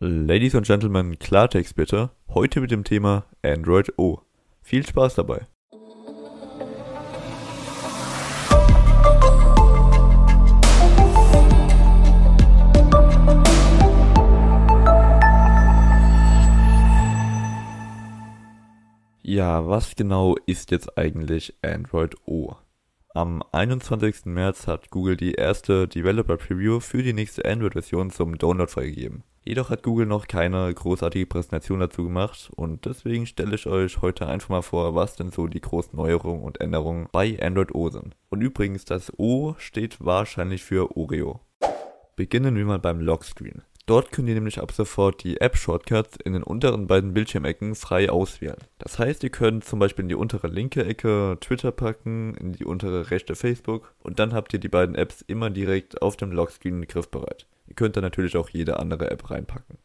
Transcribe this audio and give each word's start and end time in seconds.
Ladies 0.00 0.54
and 0.54 0.64
Gentlemen, 0.64 1.18
Klartext 1.18 1.74
bitte. 1.74 2.10
Heute 2.28 2.60
mit 2.60 2.70
dem 2.70 2.84
Thema 2.84 3.24
Android 3.42 3.98
O. 3.98 4.20
Viel 4.62 4.86
Spaß 4.86 5.16
dabei. 5.16 5.48
Ja, 19.22 19.66
was 19.66 19.96
genau 19.96 20.36
ist 20.46 20.70
jetzt 20.70 20.96
eigentlich 20.96 21.54
Android 21.62 22.14
O? 22.24 22.54
Am 23.14 23.42
21. 23.50 24.26
März 24.26 24.68
hat 24.68 24.90
Google 24.90 25.16
die 25.16 25.32
erste 25.32 25.88
Developer 25.88 26.36
Preview 26.36 26.78
für 26.78 27.02
die 27.02 27.12
nächste 27.12 27.44
Android-Version 27.44 28.10
zum 28.12 28.38
Download 28.38 28.70
freigegeben. 28.70 29.24
Jedoch 29.48 29.70
hat 29.70 29.82
Google 29.82 30.04
noch 30.04 30.26
keine 30.26 30.74
großartige 30.74 31.24
Präsentation 31.24 31.80
dazu 31.80 32.04
gemacht 32.04 32.50
und 32.54 32.84
deswegen 32.84 33.24
stelle 33.24 33.54
ich 33.54 33.66
euch 33.66 34.02
heute 34.02 34.26
einfach 34.26 34.50
mal 34.50 34.60
vor, 34.60 34.94
was 34.94 35.16
denn 35.16 35.30
so 35.30 35.46
die 35.46 35.62
großen 35.62 35.96
Neuerungen 35.96 36.42
und 36.42 36.60
Änderungen 36.60 37.08
bei 37.12 37.38
Android 37.40 37.74
O 37.74 37.88
sind. 37.88 38.14
Und 38.28 38.42
übrigens, 38.42 38.84
das 38.84 39.10
O 39.18 39.54
steht 39.56 40.04
wahrscheinlich 40.04 40.62
für 40.62 40.94
Oreo. 40.94 41.40
Beginnen 42.14 42.56
wir 42.56 42.66
mal 42.66 42.78
beim 42.78 43.00
Lockscreen. 43.00 43.62
Dort 43.88 44.12
könnt 44.12 44.28
ihr 44.28 44.34
nämlich 44.34 44.60
ab 44.60 44.70
sofort 44.72 45.24
die 45.24 45.40
App-Shortcuts 45.40 46.18
in 46.22 46.34
den 46.34 46.42
unteren 46.42 46.86
beiden 46.86 47.14
Bildschirmecken 47.14 47.74
frei 47.74 48.10
auswählen. 48.10 48.58
Das 48.76 48.98
heißt, 48.98 49.24
ihr 49.24 49.30
könnt 49.30 49.64
zum 49.64 49.78
Beispiel 49.78 50.02
in 50.02 50.10
die 50.10 50.14
untere 50.14 50.48
linke 50.48 50.84
Ecke 50.84 51.38
Twitter 51.40 51.72
packen, 51.72 52.34
in 52.34 52.52
die 52.52 52.66
untere 52.66 53.10
rechte 53.10 53.34
Facebook 53.34 53.94
und 54.02 54.18
dann 54.18 54.34
habt 54.34 54.52
ihr 54.52 54.58
die 54.58 54.68
beiden 54.68 54.94
Apps 54.94 55.22
immer 55.22 55.48
direkt 55.48 56.02
auf 56.02 56.18
dem 56.18 56.32
Lockscreen 56.32 56.86
griffbereit. 56.86 57.46
Ihr 57.66 57.76
könnt 57.76 57.96
da 57.96 58.02
natürlich 58.02 58.36
auch 58.36 58.50
jede 58.50 58.78
andere 58.78 59.10
App 59.10 59.30
reinpacken. 59.30 59.78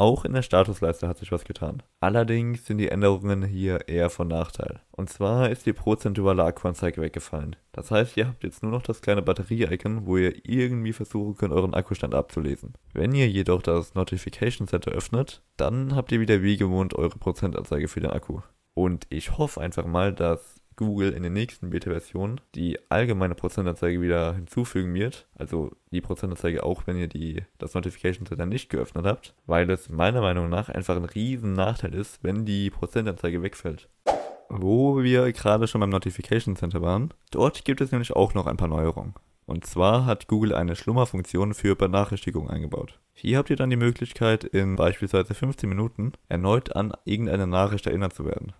Auch 0.00 0.24
in 0.24 0.32
der 0.32 0.40
Statusleiste 0.40 1.06
hat 1.06 1.18
sich 1.18 1.30
was 1.30 1.44
getan. 1.44 1.82
Allerdings 2.00 2.64
sind 2.64 2.78
die 2.78 2.88
Änderungen 2.88 3.44
hier 3.44 3.86
eher 3.86 4.08
von 4.08 4.28
Nachteil. 4.28 4.80
Und 4.92 5.10
zwar 5.10 5.50
ist 5.50 5.66
die 5.66 5.74
prozentuale 5.74 6.42
Akkuanzeige 6.42 7.02
weggefallen. 7.02 7.54
Das 7.72 7.90
heißt, 7.90 8.16
ihr 8.16 8.26
habt 8.26 8.42
jetzt 8.42 8.62
nur 8.62 8.72
noch 8.72 8.80
das 8.80 9.02
kleine 9.02 9.20
Batterie-Icon, 9.20 10.06
wo 10.06 10.16
ihr 10.16 10.32
irgendwie 10.48 10.94
versuchen 10.94 11.36
könnt, 11.36 11.52
euren 11.52 11.74
Akkustand 11.74 12.14
abzulesen. 12.14 12.72
Wenn 12.94 13.14
ihr 13.14 13.28
jedoch 13.28 13.60
das 13.60 13.94
Notification 13.94 14.66
Center 14.66 14.90
öffnet, 14.90 15.42
dann 15.58 15.94
habt 15.94 16.12
ihr 16.12 16.20
wieder 16.20 16.42
wie 16.42 16.56
gewohnt 16.56 16.94
eure 16.94 17.18
Prozentanzeige 17.18 17.86
für 17.86 18.00
den 18.00 18.12
Akku. 18.12 18.40
Und 18.72 19.06
ich 19.10 19.36
hoffe 19.36 19.60
einfach 19.60 19.84
mal, 19.84 20.14
dass 20.14 20.59
Google 20.80 21.12
in 21.12 21.22
den 21.22 21.34
nächsten 21.34 21.68
Beta-Versionen 21.68 22.40
die 22.54 22.78
allgemeine 22.88 23.34
Prozentanzeige 23.34 24.00
wieder 24.00 24.34
hinzufügen 24.34 24.94
wird. 24.94 25.26
Also 25.34 25.72
die 25.92 26.00
Prozentanzeige 26.00 26.64
auch, 26.64 26.86
wenn 26.86 26.96
ihr 26.96 27.06
die, 27.06 27.42
das 27.58 27.74
Notification 27.74 28.26
Center 28.26 28.46
nicht 28.46 28.70
geöffnet 28.70 29.04
habt, 29.04 29.34
weil 29.46 29.68
es 29.68 29.90
meiner 29.90 30.22
Meinung 30.22 30.48
nach 30.48 30.70
einfach 30.70 30.96
ein 30.96 31.04
riesen 31.04 31.52
Nachteil 31.52 31.94
ist, 31.94 32.24
wenn 32.24 32.46
die 32.46 32.70
Prozentanzeige 32.70 33.42
wegfällt. 33.42 33.90
Wo 34.48 35.02
wir 35.02 35.30
gerade 35.32 35.68
schon 35.68 35.82
beim 35.82 35.90
Notification 35.90 36.56
Center 36.56 36.80
waren, 36.80 37.12
dort 37.30 37.66
gibt 37.66 37.82
es 37.82 37.92
nämlich 37.92 38.16
auch 38.16 38.32
noch 38.32 38.46
ein 38.46 38.56
paar 38.56 38.68
Neuerungen. 38.68 39.12
Und 39.44 39.66
zwar 39.66 40.06
hat 40.06 40.28
Google 40.28 40.54
eine 40.54 40.76
Schlummerfunktion 40.76 41.52
für 41.52 41.76
Benachrichtigungen 41.76 42.48
eingebaut. 42.48 42.98
Hier 43.12 43.36
habt 43.36 43.50
ihr 43.50 43.56
dann 43.56 43.68
die 43.68 43.76
Möglichkeit, 43.76 44.44
in 44.44 44.76
beispielsweise 44.76 45.34
15 45.34 45.68
Minuten 45.68 46.12
erneut 46.30 46.74
an 46.74 46.94
irgendeine 47.04 47.46
Nachricht 47.46 47.86
erinnert 47.86 48.14
zu 48.14 48.24
werden. 48.24 48.54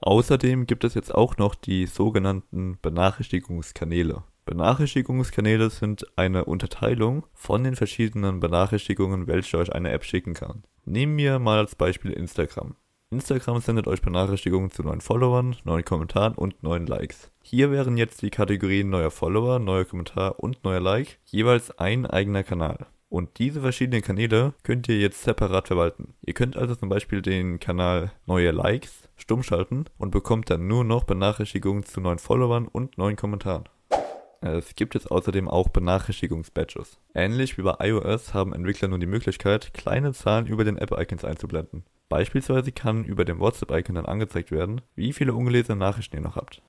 Außerdem 0.00 0.66
gibt 0.66 0.84
es 0.84 0.94
jetzt 0.94 1.14
auch 1.14 1.36
noch 1.36 1.54
die 1.54 1.86
sogenannten 1.86 2.78
Benachrichtigungskanäle. 2.80 4.22
Benachrichtigungskanäle 4.44 5.68
sind 5.70 6.06
eine 6.16 6.46
Unterteilung 6.46 7.26
von 7.34 7.64
den 7.64 7.76
verschiedenen 7.76 8.40
Benachrichtigungen, 8.40 9.26
welche 9.26 9.58
euch 9.58 9.72
eine 9.72 9.90
App 9.90 10.04
schicken 10.04 10.34
kann. 10.34 10.62
Nehmen 10.84 11.18
wir 11.18 11.38
mal 11.38 11.58
als 11.58 11.74
Beispiel 11.74 12.12
Instagram. 12.12 12.76
Instagram 13.10 13.60
sendet 13.60 13.86
euch 13.86 14.02
Benachrichtigungen 14.02 14.70
zu 14.70 14.82
neuen 14.82 15.00
Followern, 15.00 15.56
neuen 15.64 15.84
Kommentaren 15.84 16.34
und 16.34 16.62
neuen 16.62 16.86
Likes. 16.86 17.30
Hier 17.42 17.70
wären 17.70 17.96
jetzt 17.96 18.22
die 18.22 18.30
Kategorien 18.30 18.90
neuer 18.90 19.10
Follower, 19.10 19.58
neuer 19.58 19.84
Kommentar 19.84 20.38
und 20.40 20.62
neuer 20.64 20.80
Like 20.80 21.18
jeweils 21.24 21.70
ein 21.78 22.06
eigener 22.06 22.42
Kanal. 22.42 22.86
Und 23.08 23.38
diese 23.38 23.62
verschiedenen 23.62 24.02
Kanäle 24.02 24.52
könnt 24.62 24.88
ihr 24.88 24.98
jetzt 24.98 25.22
separat 25.22 25.68
verwalten. 25.68 26.14
Ihr 26.24 26.34
könnt 26.34 26.56
also 26.56 26.74
zum 26.74 26.88
Beispiel 26.88 27.22
den 27.22 27.58
Kanal 27.58 28.12
neue 28.26 28.50
Likes 28.50 29.08
stumm 29.16 29.42
schalten 29.42 29.86
und 29.96 30.10
bekommt 30.10 30.50
dann 30.50 30.68
nur 30.68 30.84
noch 30.84 31.04
Benachrichtigungen 31.04 31.84
zu 31.84 32.00
neuen 32.00 32.18
Followern 32.18 32.68
und 32.68 32.98
neuen 32.98 33.16
Kommentaren. 33.16 33.64
Es 34.40 34.76
gibt 34.76 34.94
jetzt 34.94 35.10
außerdem 35.10 35.48
auch 35.48 35.68
Benachrichtigungsbadges. 35.68 36.98
Ähnlich 37.14 37.58
wie 37.58 37.62
bei 37.62 37.74
iOS 37.80 38.34
haben 38.34 38.52
Entwickler 38.52 38.88
nun 38.88 39.00
die 39.00 39.06
Möglichkeit, 39.06 39.74
kleine 39.74 40.12
Zahlen 40.12 40.46
über 40.46 40.64
den 40.64 40.78
App-Icons 40.78 41.24
einzublenden. 41.24 41.84
Beispielsweise 42.08 42.70
kann 42.70 43.04
über 43.04 43.24
dem 43.24 43.40
WhatsApp-Icon 43.40 43.96
dann 43.96 44.06
angezeigt 44.06 44.52
werden, 44.52 44.80
wie 44.94 45.12
viele 45.12 45.34
ungelesene 45.34 45.76
Nachrichten 45.76 46.16
ihr 46.16 46.22
noch 46.22 46.36
habt. 46.36 46.62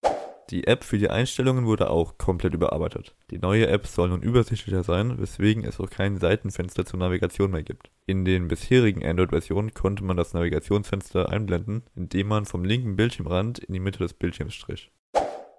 Die 0.49 0.65
App 0.65 0.83
für 0.83 0.97
die 0.97 1.11
Einstellungen 1.11 1.65
wurde 1.65 1.91
auch 1.91 2.17
komplett 2.17 2.55
überarbeitet. 2.55 3.15
Die 3.29 3.37
neue 3.37 3.67
App 3.67 3.85
soll 3.85 4.09
nun 4.09 4.23
übersichtlicher 4.23 4.81
sein, 4.83 5.19
weswegen 5.19 5.63
es 5.63 5.79
auch 5.79 5.91
kein 5.91 6.17
Seitenfenster 6.17 6.85
zur 6.85 6.99
Navigation 6.99 7.51
mehr 7.51 7.61
gibt. 7.61 7.91
In 8.07 8.25
den 8.25 8.47
bisherigen 8.47 9.05
Android-Versionen 9.05 9.75
konnte 9.75 10.03
man 10.03 10.17
das 10.17 10.33
Navigationsfenster 10.33 11.29
einblenden, 11.29 11.83
indem 11.95 12.27
man 12.29 12.45
vom 12.45 12.65
linken 12.65 12.95
Bildschirmrand 12.95 13.59
in 13.59 13.73
die 13.73 13.79
Mitte 13.79 13.99
des 13.99 14.15
Bildschirms 14.15 14.55
strich. 14.55 14.91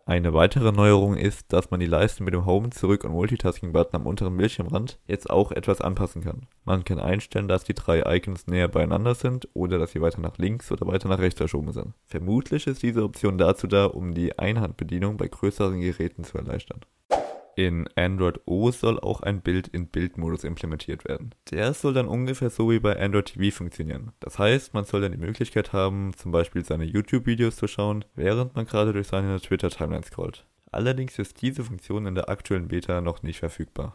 Eine 0.07 0.33
weitere 0.35 0.73
Neuerung 0.73 1.15
ist, 1.17 1.53
dass 1.53 1.71
man 1.71 1.79
die 1.79 1.87
Leiste 1.87 2.23
mit 2.23 2.35
dem 2.35 2.47
Home, 2.47 2.71
Zurück 2.71 3.05
und 3.05 3.13
Multitasking-Button 3.13 4.01
am 4.01 4.07
unteren 4.07 4.37
Bildschirmrand 4.37 4.99
jetzt 5.07 5.31
auch 5.31 5.53
etwas 5.53 5.81
anpassen 5.81 6.23
kann. 6.23 6.47
Man 6.65 6.85
kann 6.85 6.99
einstellen, 6.99 7.49
dass 7.49 7.65
die 7.65 7.75
drei 7.75 8.03
Icons 8.17 8.47
näher 8.47 8.69
beieinander 8.69 9.15
sind 9.15 9.49
oder 9.55 9.79
dass 9.79 9.93
sie 9.93 10.01
weiter 10.01 10.21
nach 10.21 10.39
links 10.39 10.73
oder 10.73 10.87
weiter 10.87 11.09
nach 11.09 11.19
rechts 11.19 11.39
verschoben 11.39 11.73
sind. 11.73 11.95
Vermutlich 12.07 12.67
ist 12.67 12.83
diese 12.83 13.05
Option 13.05 13.39
dazu 13.39 13.67
da, 13.67 13.87
um 13.87 14.13
die 14.15 14.39
Einhandbedienung 14.39 15.17
bei 15.17 15.29
größeren 15.29 15.81
Geräten 15.81 16.25
zu 16.25 16.39
erleichtern. 16.39 16.81
In 17.61 17.87
Android 17.95 18.41
O 18.47 18.71
soll 18.71 18.99
auch 18.99 19.21
ein 19.21 19.43
Bild-in-Bild-Modus 19.43 20.45
implementiert 20.45 21.05
werden. 21.05 21.35
Der 21.51 21.75
soll 21.75 21.93
dann 21.93 22.09
ungefähr 22.09 22.49
so 22.49 22.71
wie 22.71 22.79
bei 22.79 22.99
Android 22.99 23.27
TV 23.27 23.55
funktionieren. 23.55 24.13
Das 24.19 24.39
heißt, 24.39 24.73
man 24.73 24.87
soll 24.87 25.03
dann 25.03 25.13
die 25.13 25.19
Möglichkeit 25.19 25.75
haben, 25.75 26.13
zum 26.17 26.33
Beispiel 26.33 26.65
seine 26.65 26.85
YouTube-Videos 26.85 27.57
zu 27.57 27.69
schauen, 27.69 28.07
während 28.15 28.57
man 28.57 28.65
gerade 28.65 28.95
durch 28.95 29.09
seine 29.09 29.39
Twitter-Timeline 29.39 30.05
scrollt. 30.05 30.47
Allerdings 30.73 31.19
ist 31.19 31.43
diese 31.43 31.63
Funktion 31.63 32.07
in 32.07 32.15
der 32.15 32.31
aktuellen 32.31 32.69
Beta 32.69 33.03
noch 33.03 33.23
nicht 33.23 33.41
verfügbar. 33.41 33.95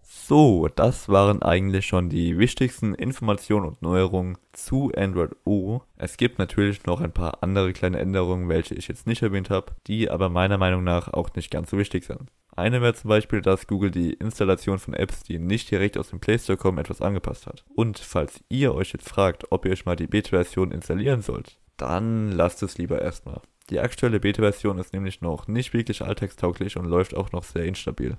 So, 0.00 0.68
das 0.74 1.10
waren 1.10 1.42
eigentlich 1.42 1.84
schon 1.84 2.08
die 2.08 2.38
wichtigsten 2.38 2.94
Informationen 2.94 3.66
und 3.66 3.82
Neuerungen 3.82 4.38
zu 4.52 4.90
Android 4.96 5.36
O. 5.44 5.82
Es 5.98 6.16
gibt 6.16 6.38
natürlich 6.38 6.86
noch 6.86 7.02
ein 7.02 7.12
paar 7.12 7.42
andere 7.42 7.74
kleine 7.74 7.98
Änderungen, 7.98 8.48
welche 8.48 8.74
ich 8.74 8.88
jetzt 8.88 9.06
nicht 9.06 9.20
erwähnt 9.20 9.50
habe, 9.50 9.72
die 9.86 10.10
aber 10.10 10.30
meiner 10.30 10.56
Meinung 10.56 10.82
nach 10.82 11.12
auch 11.12 11.34
nicht 11.34 11.50
ganz 11.50 11.68
so 11.68 11.76
wichtig 11.76 12.04
sind. 12.04 12.30
Eine 12.56 12.80
wäre 12.80 12.94
zum 12.94 13.08
Beispiel, 13.08 13.42
dass 13.42 13.66
Google 13.66 13.90
die 13.90 14.14
Installation 14.14 14.78
von 14.78 14.94
Apps, 14.94 15.22
die 15.22 15.38
nicht 15.38 15.70
direkt 15.70 15.98
aus 15.98 16.08
dem 16.08 16.20
Play 16.20 16.38
Store 16.38 16.56
kommen, 16.56 16.78
etwas 16.78 17.02
angepasst 17.02 17.46
hat. 17.46 17.64
Und 17.74 17.98
falls 17.98 18.40
ihr 18.48 18.74
euch 18.74 18.92
jetzt 18.92 19.08
fragt, 19.08 19.52
ob 19.52 19.66
ihr 19.66 19.72
euch 19.72 19.84
mal 19.84 19.94
die 19.94 20.06
Beta-Version 20.06 20.72
installieren 20.72 21.20
sollt, 21.20 21.58
dann 21.76 22.32
lasst 22.32 22.62
es 22.62 22.78
lieber 22.78 23.02
erstmal. 23.02 23.42
Die 23.68 23.80
aktuelle 23.80 24.20
Beta-Version 24.20 24.78
ist 24.78 24.94
nämlich 24.94 25.20
noch 25.20 25.48
nicht 25.48 25.74
wirklich 25.74 26.02
alltagstauglich 26.02 26.78
und 26.78 26.86
läuft 26.86 27.14
auch 27.14 27.30
noch 27.30 27.44
sehr 27.44 27.64
instabil. 27.64 28.16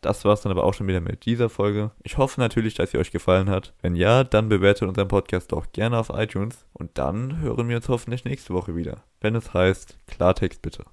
Das 0.00 0.24
war's 0.24 0.42
dann 0.42 0.52
aber 0.52 0.62
auch 0.62 0.74
schon 0.74 0.86
wieder 0.86 1.00
mit 1.00 1.24
dieser 1.24 1.48
Folge. 1.48 1.90
Ich 2.04 2.18
hoffe 2.18 2.40
natürlich, 2.40 2.74
dass 2.74 2.92
sie 2.92 2.98
euch 2.98 3.10
gefallen 3.10 3.50
hat. 3.50 3.74
Wenn 3.82 3.96
ja, 3.96 4.22
dann 4.22 4.48
bewertet 4.48 4.86
unseren 4.88 5.08
Podcast 5.08 5.50
doch 5.50 5.72
gerne 5.72 5.98
auf 5.98 6.10
iTunes 6.10 6.66
und 6.72 6.96
dann 6.98 7.40
hören 7.40 7.68
wir 7.68 7.76
uns 7.76 7.88
hoffentlich 7.88 8.24
nächste 8.24 8.54
Woche 8.54 8.76
wieder, 8.76 9.02
wenn 9.20 9.34
es 9.34 9.52
heißt 9.52 9.98
Klartext 10.06 10.62
bitte. 10.62 10.84